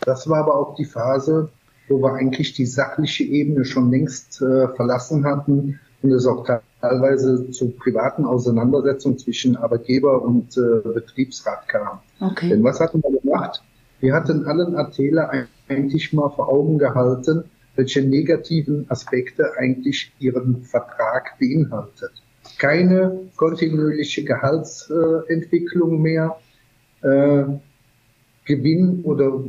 Das 0.01 0.29
war 0.29 0.39
aber 0.39 0.55
auch 0.55 0.75
die 0.75 0.85
Phase, 0.85 1.49
wo 1.87 2.01
wir 2.01 2.13
eigentlich 2.13 2.53
die 2.53 2.65
sachliche 2.65 3.23
Ebene 3.23 3.65
schon 3.65 3.89
längst 3.89 4.41
äh, 4.41 4.67
verlassen 4.75 5.25
hatten 5.25 5.79
und 6.03 6.11
es 6.11 6.27
auch 6.27 6.45
teilweise 6.81 7.49
zu 7.51 7.71
privaten 7.71 8.25
Auseinandersetzungen 8.25 9.17
zwischen 9.17 9.55
Arbeitgeber 9.55 10.21
und 10.21 10.55
äh, 10.57 10.87
Betriebsrat 10.87 11.67
kam. 11.67 11.99
Okay. 12.19 12.49
Denn 12.49 12.63
was 12.63 12.79
hatten 12.79 13.01
wir 13.01 13.19
gemacht? 13.21 13.63
Wir 14.01 14.13
hatten 14.13 14.45
allen 14.45 14.75
Atela 14.75 15.31
eigentlich 15.69 16.11
mal 16.11 16.29
vor 16.29 16.49
Augen 16.49 16.77
gehalten, 16.77 17.45
welche 17.75 18.01
negativen 18.01 18.85
Aspekte 18.89 19.45
eigentlich 19.57 20.11
ihren 20.19 20.63
Vertrag 20.63 21.39
beinhaltet. 21.39 22.11
Keine 22.59 23.29
kontinuierliche 23.37 24.25
Gehaltsentwicklung 24.25 26.01
mehr, 26.01 26.35
äh, 27.01 27.45
Gewinn 28.45 29.01
oder 29.03 29.39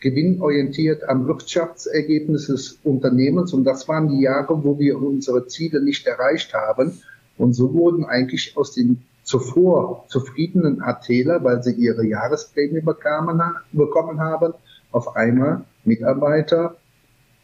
gewinnorientiert 0.00 1.08
am 1.08 1.26
Wirtschaftsergebnis 1.26 2.46
des 2.46 2.78
Unternehmens. 2.84 3.52
Und 3.52 3.64
das 3.64 3.88
waren 3.88 4.08
die 4.08 4.20
Jahre, 4.20 4.62
wo 4.64 4.78
wir 4.78 5.00
unsere 5.00 5.46
Ziele 5.46 5.82
nicht 5.82 6.06
erreicht 6.06 6.54
haben. 6.54 7.00
Und 7.38 7.54
so 7.54 7.74
wurden 7.74 8.04
eigentlich 8.04 8.56
aus 8.56 8.72
den 8.72 9.02
zuvor 9.22 10.06
zufriedenen 10.08 10.82
Atheler, 10.82 11.42
weil 11.42 11.62
sie 11.62 11.72
ihre 11.72 12.06
Jahresprämie 12.06 12.80
bekamen, 12.80 13.40
bekommen 13.72 14.20
haben, 14.20 14.54
auf 14.92 15.16
einmal 15.16 15.64
Mitarbeiter, 15.84 16.76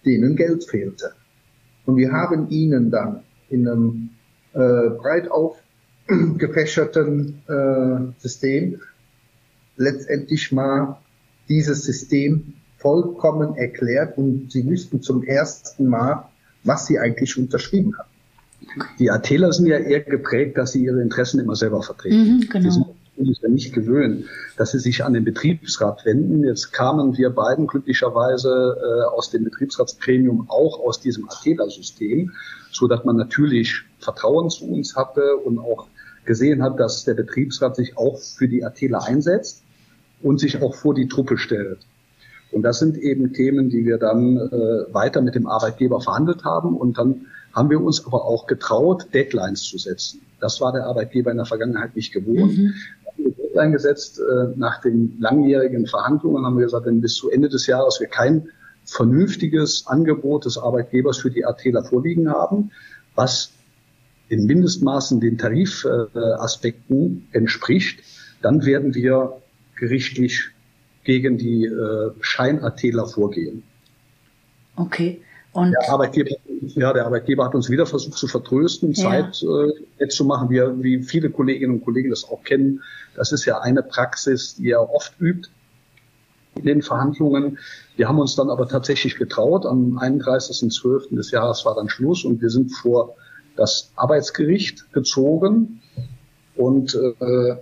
denen 0.04 0.36
Geld 0.36 0.64
fehlte. 0.64 1.12
Und 1.84 1.96
wir 1.96 2.12
haben 2.12 2.48
ihnen 2.50 2.90
dann 2.90 3.24
in 3.50 3.68
einem 3.68 4.10
äh, 4.52 4.90
breit 4.90 5.28
aufgefächerten 5.30 7.42
äh, 7.48 8.20
System 8.20 8.80
letztendlich 9.76 10.52
mal 10.52 10.98
dieses 11.48 11.84
System 11.84 12.54
vollkommen 12.78 13.54
erklärt 13.56 14.18
und 14.18 14.50
sie 14.50 14.68
wüssten 14.68 15.02
zum 15.02 15.22
ersten 15.22 15.86
Mal, 15.86 16.28
was 16.64 16.86
sie 16.86 16.98
eigentlich 16.98 17.38
unterschrieben 17.38 17.96
haben. 17.96 18.08
Die 18.98 19.10
Atheler 19.10 19.52
sind 19.52 19.66
ja 19.66 19.78
eher 19.78 20.00
geprägt, 20.00 20.56
dass 20.58 20.72
sie 20.72 20.84
ihre 20.84 21.00
Interessen 21.00 21.40
immer 21.40 21.56
selber 21.56 21.82
vertreten. 21.82 22.38
Mhm, 22.38 22.48
genau. 22.48 22.94
Natürlich 23.16 23.40
ja 23.42 23.48
nicht 23.48 23.74
gewöhnt, 23.74 24.24
dass 24.56 24.72
sie 24.72 24.78
sich 24.78 25.04
an 25.04 25.12
den 25.12 25.24
Betriebsrat 25.24 26.04
wenden. 26.04 26.44
Jetzt 26.44 26.72
kamen 26.72 27.16
wir 27.18 27.30
beiden 27.30 27.66
glücklicherweise 27.66 28.76
äh, 28.80 29.14
aus 29.14 29.30
dem 29.30 29.44
Betriebsratsgremium 29.44 30.48
auch 30.48 30.80
aus 30.80 31.00
diesem 31.00 31.28
Atheler-System, 31.28 32.32
so 32.70 32.88
dass 32.88 33.04
man 33.04 33.16
natürlich 33.16 33.82
Vertrauen 33.98 34.48
zu 34.48 34.66
uns 34.66 34.96
hatte 34.96 35.36
und 35.44 35.58
auch 35.58 35.88
gesehen 36.24 36.62
hat, 36.62 36.80
dass 36.80 37.04
der 37.04 37.14
Betriebsrat 37.14 37.76
sich 37.76 37.98
auch 37.98 38.18
für 38.18 38.48
die 38.48 38.64
Atheler 38.64 39.04
einsetzt 39.04 39.62
und 40.22 40.40
sich 40.40 40.62
auch 40.62 40.74
vor 40.74 40.94
die 40.94 41.08
Truppe 41.08 41.38
stellt. 41.38 41.78
Und 42.52 42.62
das 42.62 42.78
sind 42.78 42.98
eben 42.98 43.32
Themen, 43.32 43.70
die 43.70 43.86
wir 43.86 43.98
dann 43.98 44.36
äh, 44.36 44.94
weiter 44.94 45.22
mit 45.22 45.34
dem 45.34 45.46
Arbeitgeber 45.46 46.00
verhandelt 46.00 46.44
haben. 46.44 46.76
Und 46.76 46.98
dann 46.98 47.26
haben 47.52 47.70
wir 47.70 47.80
uns 47.80 48.04
aber 48.06 48.24
auch 48.24 48.46
getraut, 48.46 49.08
Deadlines 49.14 49.62
zu 49.62 49.78
setzen. 49.78 50.20
Das 50.40 50.60
war 50.60 50.72
der 50.72 50.86
Arbeitgeber 50.86 51.30
in 51.30 51.38
der 51.38 51.46
Vergangenheit 51.46 51.96
nicht 51.96 52.12
gewohnt. 52.12 52.56
Mhm. 52.56 52.74
Wir 53.16 53.24
haben 53.24 53.36
Deadline 53.36 53.72
gesetzt 53.72 54.20
äh, 54.20 54.48
nach 54.56 54.80
den 54.82 55.16
langjährigen 55.18 55.86
Verhandlungen, 55.86 56.44
haben 56.44 56.58
wir 56.58 56.64
gesagt, 56.64 56.86
wenn 56.86 57.00
bis 57.00 57.14
zu 57.14 57.30
Ende 57.30 57.48
des 57.48 57.66
Jahres 57.66 58.00
wir 58.00 58.08
kein 58.08 58.48
vernünftiges 58.84 59.86
Angebot 59.86 60.44
des 60.44 60.58
Arbeitgebers 60.58 61.18
für 61.18 61.30
die 61.30 61.44
ATler 61.44 61.84
vorliegen 61.84 62.30
haben, 62.30 62.70
was 63.14 63.52
in 64.28 64.46
Mindestmaßen 64.46 65.20
den 65.20 65.38
Tarifaspekten 65.38 67.28
äh, 67.32 67.36
entspricht, 67.36 68.00
dann 68.40 68.64
werden 68.64 68.94
wir 68.94 69.42
gerichtlich 69.76 70.50
gegen 71.04 71.38
die 71.38 71.64
äh, 71.64 72.10
Scheinartäler 72.20 73.06
vorgehen. 73.06 73.62
Okay. 74.76 75.20
Und 75.52 75.72
der 75.72 75.90
Arbeitgeber, 75.90 76.30
ja, 76.60 76.92
der 76.94 77.04
Arbeitgeber 77.04 77.44
hat 77.44 77.54
uns 77.54 77.68
wieder 77.68 77.84
versucht 77.84 78.16
zu 78.16 78.26
vertrösten, 78.26 78.92
ja. 78.92 79.02
Zeit 79.02 79.44
äh, 79.98 80.08
zu 80.08 80.24
machen, 80.24 80.48
wie, 80.48 80.60
wie 80.82 81.02
viele 81.02 81.28
Kolleginnen 81.30 81.74
und 81.74 81.84
Kollegen 81.84 82.08
das 82.08 82.24
auch 82.24 82.42
kennen. 82.42 82.80
Das 83.16 83.32
ist 83.32 83.44
ja 83.44 83.60
eine 83.60 83.82
Praxis, 83.82 84.54
die 84.54 84.70
er 84.70 84.88
oft 84.90 85.12
übt 85.20 85.50
in 86.54 86.64
den 86.64 86.82
Verhandlungen. 86.82 87.58
Wir 87.96 88.08
haben 88.08 88.18
uns 88.18 88.34
dann 88.34 88.48
aber 88.48 88.66
tatsächlich 88.66 89.16
getraut. 89.16 89.66
Am 89.66 89.98
31.12. 89.98 91.16
des 91.16 91.30
Jahres 91.30 91.66
war 91.66 91.74
dann 91.74 91.90
Schluss 91.90 92.24
und 92.24 92.40
wir 92.40 92.50
sind 92.50 92.70
vor 92.70 93.14
das 93.56 93.92
Arbeitsgericht 93.96 94.90
gezogen 94.92 95.82
und 96.56 96.94
äh, 96.94 97.56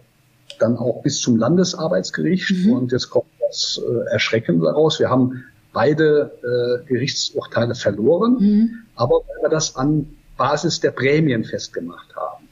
dann 0.60 0.76
auch 0.76 1.02
bis 1.02 1.20
zum 1.20 1.36
Landesarbeitsgericht. 1.36 2.66
Mhm. 2.66 2.72
Und 2.72 2.92
jetzt 2.92 3.10
kommt 3.10 3.26
das 3.40 3.80
äh, 3.84 4.12
Erschreckende 4.12 4.66
daraus. 4.66 4.98
Wir 4.98 5.10
haben 5.10 5.44
beide 5.72 6.32
äh, 6.42 6.86
Gerichtsurteile 6.86 7.74
verloren, 7.74 8.36
mhm. 8.40 8.70
aber 8.96 9.16
weil 9.16 9.42
wir 9.42 9.48
das 9.50 9.76
an 9.76 10.06
Basis 10.36 10.80
der 10.80 10.90
Prämien 10.90 11.44
festgemacht 11.44 12.14
haben. 12.16 12.48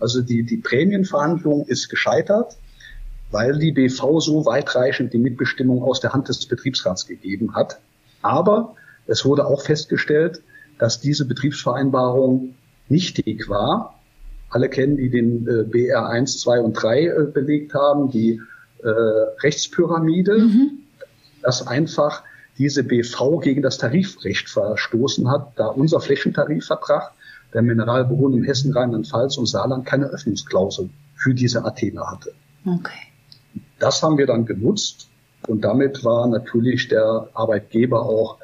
Also 0.00 0.22
die, 0.22 0.42
die 0.42 0.56
Prämienverhandlung 0.56 1.66
ist 1.66 1.88
gescheitert, 1.88 2.56
weil 3.30 3.58
die 3.58 3.72
BV 3.72 4.20
so 4.20 4.46
weitreichend 4.46 5.12
die 5.12 5.18
Mitbestimmung 5.18 5.82
aus 5.82 6.00
der 6.00 6.12
Hand 6.12 6.28
des 6.28 6.46
Betriebsrats 6.46 7.06
gegeben 7.06 7.54
hat. 7.54 7.78
Aber 8.22 8.74
es 9.06 9.24
wurde 9.24 9.46
auch 9.46 9.62
festgestellt, 9.62 10.42
dass 10.78 11.00
diese 11.00 11.26
Betriebsvereinbarung 11.26 12.54
nichtig 12.88 13.48
war 13.48 13.99
alle 14.50 14.68
kennen, 14.68 14.96
die 14.96 15.10
den 15.10 15.46
äh, 15.46 15.62
BR 15.64 16.08
1, 16.08 16.40
2 16.40 16.60
und 16.60 16.74
3 16.74 17.06
äh, 17.06 17.24
belegt 17.32 17.74
haben, 17.74 18.10
die 18.10 18.40
äh, 18.82 18.88
Rechtspyramide, 18.88 20.38
mhm. 20.38 20.70
dass 21.42 21.66
einfach 21.66 22.22
diese 22.58 22.84
BV 22.84 23.40
gegen 23.40 23.62
das 23.62 23.78
Tarifrecht 23.78 24.48
verstoßen 24.48 25.30
hat, 25.30 25.52
da 25.56 25.68
unser 25.68 26.00
Flächentarifvertrag 26.00 27.12
der 27.54 27.62
Mineralbehörden 27.62 28.38
in 28.38 28.44
Hessen, 28.44 28.72
Rheinland-Pfalz 28.72 29.38
und 29.38 29.46
Saarland 29.46 29.86
keine 29.86 30.06
Öffnungsklausel 30.06 30.90
für 31.14 31.34
diese 31.34 31.64
Athener 31.64 32.10
hatte. 32.10 32.32
Okay. 32.66 32.98
Das 33.78 34.02
haben 34.02 34.18
wir 34.18 34.26
dann 34.26 34.44
genutzt 34.44 35.08
und 35.46 35.62
damit 35.62 36.04
war 36.04 36.26
natürlich 36.28 36.88
der 36.88 37.28
Arbeitgeber 37.32 38.02
auch 38.02 38.38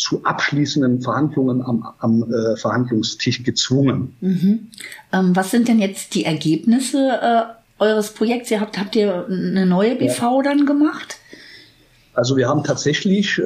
zu 0.00 0.24
abschließenden 0.24 1.02
Verhandlungen 1.02 1.60
am, 1.60 1.86
am 1.98 2.22
äh, 2.32 2.56
Verhandlungstisch 2.56 3.42
gezwungen. 3.42 4.16
Mhm. 4.22 4.68
Ähm, 5.12 5.36
was 5.36 5.50
sind 5.50 5.68
denn 5.68 5.78
jetzt 5.78 6.14
die 6.14 6.24
Ergebnisse 6.24 6.98
äh, 6.98 7.82
eures 7.82 8.14
Projekts? 8.14 8.50
Ihr 8.50 8.62
habt, 8.62 8.78
habt 8.78 8.96
ihr 8.96 9.26
eine 9.26 9.66
neue 9.66 9.96
BV 9.96 10.22
ja. 10.22 10.42
dann 10.42 10.64
gemacht? 10.64 11.18
Also 12.14 12.38
wir 12.38 12.48
haben 12.48 12.64
tatsächlich 12.64 13.38
äh, 13.38 13.42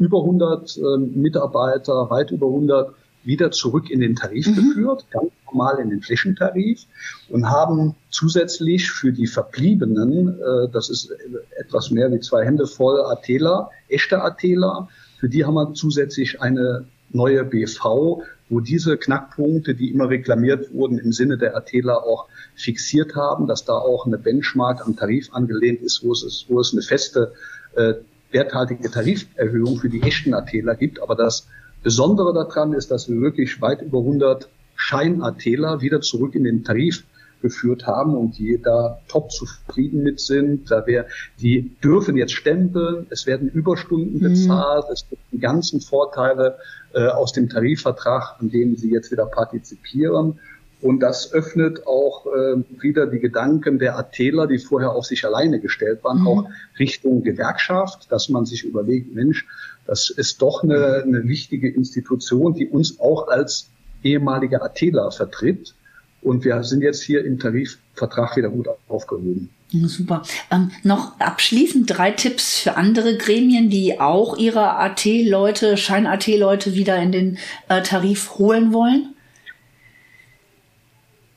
über 0.00 0.18
100 0.22 0.76
äh, 0.76 0.98
Mitarbeiter, 0.98 2.10
weit 2.10 2.32
über 2.32 2.48
100 2.48 2.92
wieder 3.22 3.52
zurück 3.52 3.88
in 3.88 4.00
den 4.00 4.16
Tarif 4.16 4.48
mhm. 4.48 4.54
geführt, 4.56 5.06
ganz 5.12 5.30
normal 5.46 5.78
in 5.78 5.90
den 5.90 6.02
Flächentarif 6.02 6.84
und 7.28 7.48
haben 7.48 7.94
zusätzlich 8.10 8.90
für 8.90 9.12
die 9.12 9.28
Verbliebenen, 9.28 10.40
äh, 10.40 10.68
das 10.72 10.90
ist 10.90 11.14
etwas 11.60 11.92
mehr 11.92 12.10
wie 12.10 12.18
zwei 12.18 12.44
Hände 12.44 12.66
voll 12.66 13.00
Atela, 13.00 13.70
echte 13.88 14.20
Atela, 14.20 14.88
für 15.22 15.28
die 15.28 15.44
haben 15.44 15.54
wir 15.54 15.72
zusätzlich 15.74 16.40
eine 16.40 16.86
neue 17.10 17.44
BV, 17.44 18.24
wo 18.48 18.58
diese 18.58 18.96
Knackpunkte, 18.96 19.76
die 19.76 19.92
immer 19.92 20.08
reklamiert 20.08 20.74
wurden, 20.74 20.98
im 20.98 21.12
Sinne 21.12 21.38
der 21.38 21.56
Atela 21.56 21.94
auch 21.94 22.26
fixiert 22.56 23.14
haben, 23.14 23.46
dass 23.46 23.64
da 23.64 23.74
auch 23.74 24.04
eine 24.04 24.18
Benchmark 24.18 24.84
am 24.84 24.96
Tarif 24.96 25.32
angelehnt 25.32 25.80
ist, 25.80 26.02
wo 26.02 26.10
es, 26.10 26.46
wo 26.48 26.58
es 26.58 26.72
eine 26.72 26.82
feste 26.82 27.34
äh, 27.76 27.94
werthaltige 28.32 28.90
Tariferhöhung 28.90 29.76
für 29.76 29.88
die 29.88 30.02
echten 30.02 30.34
Atela 30.34 30.74
gibt. 30.74 31.00
Aber 31.00 31.14
das 31.14 31.46
Besondere 31.84 32.34
daran 32.34 32.72
ist, 32.72 32.90
dass 32.90 33.08
wir 33.08 33.20
wirklich 33.20 33.60
weit 33.60 33.80
über 33.80 33.98
100 33.98 34.48
Schein-Atela 34.74 35.82
wieder 35.82 36.00
zurück 36.00 36.34
in 36.34 36.42
den 36.42 36.64
Tarif 36.64 37.04
geführt 37.42 37.86
haben 37.86 38.16
und 38.16 38.38
die 38.38 38.60
da 38.62 38.98
top 39.08 39.30
zufrieden 39.30 40.02
mit 40.02 40.20
sind. 40.20 40.70
Da 40.70 40.86
wär, 40.86 41.06
die 41.40 41.76
dürfen 41.82 42.16
jetzt 42.16 42.32
stempeln, 42.32 43.06
es 43.10 43.26
werden 43.26 43.48
Überstunden 43.50 44.18
mhm. 44.18 44.32
bezahlt, 44.32 44.86
es 44.92 45.06
gibt 45.10 45.22
die 45.32 45.38
ganzen 45.38 45.80
Vorteile 45.80 46.58
äh, 46.94 47.06
aus 47.06 47.32
dem 47.32 47.48
Tarifvertrag, 47.48 48.36
an 48.40 48.50
dem 48.50 48.76
sie 48.76 48.90
jetzt 48.90 49.10
wieder 49.10 49.26
partizipieren. 49.26 50.38
Und 50.80 50.98
das 50.98 51.32
öffnet 51.32 51.86
auch 51.86 52.26
äh, 52.26 52.56
wieder 52.82 53.06
die 53.06 53.20
Gedanken 53.20 53.78
der 53.78 53.96
Atheler, 53.96 54.48
die 54.48 54.58
vorher 54.58 54.90
auf 54.90 55.06
sich 55.06 55.24
alleine 55.24 55.60
gestellt 55.60 56.02
waren, 56.02 56.22
mhm. 56.22 56.26
auch 56.26 56.44
Richtung 56.78 57.22
Gewerkschaft, 57.22 58.10
dass 58.10 58.28
man 58.28 58.46
sich 58.46 58.64
überlegt, 58.64 59.14
Mensch, 59.14 59.46
das 59.86 60.10
ist 60.10 60.42
doch 60.42 60.62
eine, 60.64 61.02
eine 61.02 61.28
wichtige 61.28 61.68
Institution, 61.68 62.54
die 62.54 62.66
uns 62.66 62.98
auch 62.98 63.28
als 63.28 63.70
ehemalige 64.02 64.62
Atheler 64.62 65.10
vertritt. 65.12 65.74
Und 66.22 66.44
wir 66.44 66.62
sind 66.62 66.82
jetzt 66.82 67.02
hier 67.02 67.24
im 67.24 67.38
Tarifvertrag 67.38 68.36
wieder 68.36 68.48
gut 68.48 68.68
aufgehoben. 68.88 69.50
Super. 69.72 70.22
Ähm, 70.50 70.70
noch 70.82 71.18
abschließend 71.18 71.86
drei 71.88 72.10
Tipps 72.10 72.58
für 72.60 72.76
andere 72.76 73.16
Gremien, 73.16 73.70
die 73.70 73.98
auch 74.00 74.36
ihre 74.36 74.76
AT-Leute, 74.76 75.76
Schein-AT-Leute 75.76 76.74
wieder 76.74 76.96
in 77.02 77.10
den 77.10 77.38
äh, 77.68 77.82
Tarif 77.82 78.38
holen 78.38 78.72
wollen. 78.72 79.14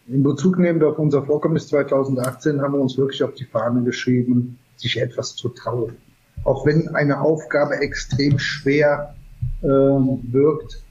In 0.07 0.21
Bezug 0.21 0.59
nehmend 0.59 0.83
auf 0.83 0.99
unser 0.99 1.23
Vorkommnis 1.23 1.67
2018 1.69 2.61
haben 2.61 2.73
wir 2.73 2.79
uns 2.79 2.97
wirklich 2.97 3.23
auf 3.23 3.33
die 3.33 3.45
Fahne 3.45 3.83
geschrieben, 3.83 4.59
sich 4.75 4.99
etwas 4.99 5.35
zu 5.35 5.49
trauen. 5.49 5.95
Auch 6.43 6.65
wenn 6.65 6.89
eine 6.89 7.21
Aufgabe 7.21 7.77
extrem 7.77 8.37
schwer 8.37 9.15
äh, 9.63 9.67
wirkt, 9.67 10.83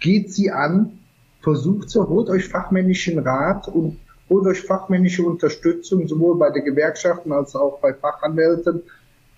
geht 0.00 0.32
sie 0.32 0.50
an, 0.50 1.00
versucht 1.44 1.90
sie, 1.90 2.00
holt 2.00 2.28
euch 2.28 2.48
fachmännischen 2.48 3.20
Rat 3.20 3.68
und 3.68 3.98
holt 4.28 4.46
euch 4.46 4.62
fachmännische 4.62 5.22
Unterstützung, 5.22 6.08
sowohl 6.08 6.38
bei 6.38 6.50
den 6.50 6.64
Gewerkschaften 6.64 7.30
als 7.32 7.54
auch 7.54 7.78
bei 7.78 7.92
Fachanwälten 7.94 8.82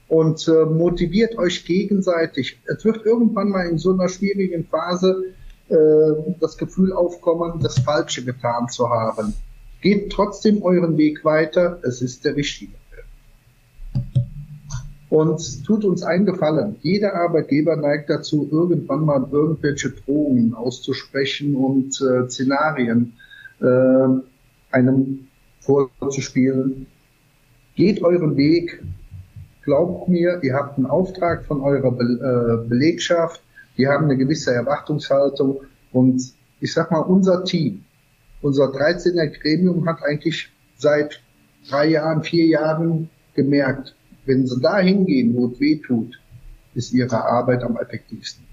und 0.09 0.47
äh, 0.47 0.65
motiviert 0.65 1.37
euch 1.37 1.65
gegenseitig. 1.65 2.61
Es 2.67 2.85
wird 2.85 3.05
irgendwann 3.05 3.49
mal 3.49 3.67
in 3.67 3.79
so 3.79 3.93
einer 3.93 4.09
schwierigen 4.09 4.65
Phase 4.65 5.35
äh, 5.69 5.77
das 6.41 6.57
Gefühl 6.57 6.93
aufkommen, 6.93 7.61
das 7.61 7.81
Falsche 7.81 8.25
getan 8.25 8.69
zu 8.69 8.89
haben. 8.89 9.35
Geht 9.81 10.13
trotzdem 10.13 10.63
euren 10.63 10.97
Weg 10.97 11.25
weiter, 11.25 11.81
es 11.83 12.01
ist 12.01 12.25
der 12.25 12.37
richtige. 12.37 12.73
Und 15.09 15.65
tut 15.65 15.85
uns 15.85 16.03
einen 16.03 16.27
Gefallen. 16.27 16.77
Jeder 16.83 17.15
Arbeitgeber 17.15 17.77
neigt 17.77 18.11
dazu, 18.11 18.49
irgendwann 18.51 19.05
mal 19.05 19.29
irgendwelche 19.31 19.91
Drohungen 19.91 20.55
auszusprechen 20.55 21.55
und 21.55 22.01
äh, 22.01 22.29
Szenarien 22.29 23.13
äh, 23.61 24.09
einem 24.73 25.29
vorzuspielen. 25.61 26.87
Geht 27.77 28.03
euren 28.03 28.37
Weg. 28.37 28.83
Glaubt 29.63 30.09
mir, 30.09 30.41
ihr 30.43 30.55
habt 30.55 30.77
einen 30.77 30.87
Auftrag 30.87 31.45
von 31.45 31.61
eurer 31.61 31.93
Be 31.93 32.65
äh, 32.65 32.69
Belegschaft 32.69 33.43
die 33.77 33.87
haben 33.87 34.05
eine 34.05 34.17
gewisse 34.17 34.55
Erwartungshaltung 34.55 35.61
und 35.93 36.23
ich 36.61 36.73
sag 36.73 36.91
mal, 36.91 37.01
unser 37.01 37.45
Team, 37.45 37.85
unser 38.41 38.67
13er 38.67 39.27
Gremium 39.27 39.87
hat 39.87 40.03
eigentlich 40.03 40.51
seit 40.77 41.21
drei 41.69 41.89
Jahren, 41.89 42.23
vier 42.23 42.47
Jahren 42.47 43.11
gemerkt, 43.35 43.95
wenn 44.27 44.47
sie 44.47 44.61
da 44.61 44.79
hingehen, 44.79 45.35
wo 45.35 45.47
es 45.47 45.61
weh 45.61 45.77
tut, 45.77 46.21
ist 46.75 46.93
ihre 46.93 47.25
Arbeit 47.25 47.63
am 47.63 47.77
effektivsten. 47.77 48.45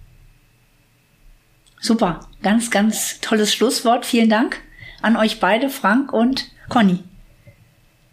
Super, 1.81 2.21
ganz, 2.41 2.71
ganz 2.71 3.19
tolles 3.19 3.53
Schlusswort. 3.53 4.05
Vielen 4.05 4.29
Dank 4.29 4.62
an 5.01 5.17
euch 5.17 5.41
beide, 5.41 5.69
Frank 5.69 6.13
und 6.13 6.49
Conny. 6.69 6.99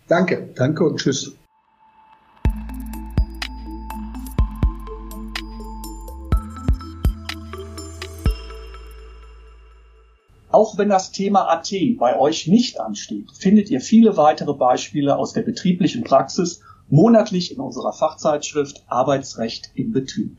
Danke, 0.09 0.51
danke 0.57 0.85
und 0.85 0.99
tschüss. 0.99 1.37
Auch 10.53 10.77
wenn 10.79 10.89
das 10.89 11.13
Thema 11.13 11.49
AT 11.49 11.71
bei 11.97 12.19
euch 12.19 12.49
nicht 12.49 12.81
ansteht, 12.81 13.31
findet 13.39 13.71
ihr 13.71 13.81
viele 13.81 14.17
weitere 14.17 14.53
Beispiele 14.53 15.17
aus 15.17 15.33
der 15.33 15.43
betrieblichen 15.43 16.03
Praxis 16.03 16.61
monatlich 16.91 17.53
in 17.53 17.61
unserer 17.61 17.93
Fachzeitschrift 17.93 18.85
Arbeitsrecht 18.89 19.71
im 19.75 19.93
Betrieb. 19.93 20.37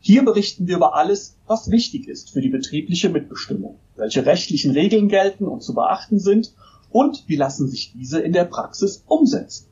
Hier 0.00 0.24
berichten 0.24 0.66
wir 0.66 0.76
über 0.76 0.94
alles, 0.94 1.38
was 1.46 1.70
wichtig 1.70 2.08
ist 2.08 2.30
für 2.30 2.42
die 2.42 2.50
betriebliche 2.50 3.08
Mitbestimmung, 3.08 3.78
welche 3.96 4.26
rechtlichen 4.26 4.72
Regeln 4.72 5.08
gelten 5.08 5.46
und 5.46 5.62
zu 5.62 5.72
beachten 5.72 6.18
sind 6.18 6.52
und 6.90 7.24
wie 7.26 7.36
lassen 7.36 7.68
sich 7.68 7.92
diese 7.92 8.20
in 8.20 8.32
der 8.32 8.44
Praxis 8.44 9.02
umsetzen. 9.06 9.68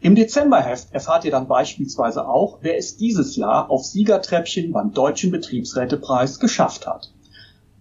Im 0.00 0.14
Dezemberheft 0.14 0.92
erfahrt 0.92 1.24
ihr 1.24 1.30
dann 1.30 1.48
beispielsweise 1.48 2.26
auch, 2.28 2.58
wer 2.62 2.78
es 2.78 2.96
dieses 2.96 3.36
Jahr 3.36 3.70
auf 3.70 3.84
Siegertreppchen 3.84 4.72
beim 4.72 4.92
Deutschen 4.92 5.30
Betriebsrätepreis 5.30 6.38
geschafft 6.38 6.86
hat. 6.86 7.12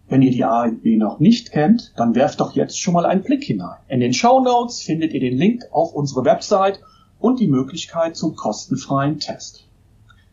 Wenn 0.07 0.21
ihr 0.21 0.31
die 0.31 0.43
ANB 0.43 0.85
noch 0.97 1.19
nicht 1.19 1.51
kennt, 1.51 1.93
dann 1.97 2.13
werft 2.13 2.39
doch 2.39 2.55
jetzt 2.55 2.79
schon 2.79 2.93
mal 2.93 3.05
einen 3.05 3.23
Blick 3.23 3.43
hinein. 3.43 3.77
In 3.87 3.99
den 3.99 4.13
Show 4.13 4.39
Notes 4.39 4.81
findet 4.81 5.13
ihr 5.13 5.19
den 5.19 5.37
Link 5.37 5.63
auf 5.71 5.93
unsere 5.93 6.25
Website 6.25 6.79
und 7.19 7.39
die 7.39 7.47
Möglichkeit 7.47 8.15
zum 8.15 8.35
kostenfreien 8.35 9.19
Test. 9.19 9.67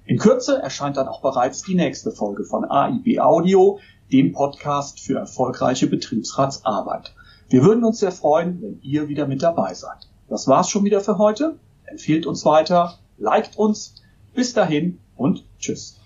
In 0.05 0.19
Kürze 0.19 0.61
erscheint 0.61 0.97
dann 0.97 1.09
auch 1.09 1.21
bereits 1.21 1.63
die 1.63 1.75
nächste 1.75 2.11
Folge 2.11 2.45
von 2.45 2.65
AIB 2.65 3.21
Audio, 3.21 3.79
dem 4.11 4.33
Podcast 4.33 5.01
für 5.01 5.19
erfolgreiche 5.19 5.87
Betriebsratsarbeit. 5.87 7.15
Wir 7.49 7.63
würden 7.63 7.85
uns 7.85 8.01
sehr 8.01 8.13
freuen, 8.13 8.61
wenn 8.63 8.81
ihr 8.83 9.09
wieder 9.09 9.27
mit 9.27 9.43
dabei 9.43 9.75
seid. 9.75 10.09
Das 10.29 10.49
war's 10.49 10.71
schon 10.71 10.85
wieder 10.85 11.01
für 11.01 11.19
heute. 11.19 11.59
Empfehlt 11.85 12.27
uns 12.27 12.45
weiter, 12.45 12.99
liked 13.19 13.57
uns. 13.57 13.97
Bis 14.35 14.55
dahin 14.55 14.99
und 15.17 15.45
tschüss. 15.59 15.99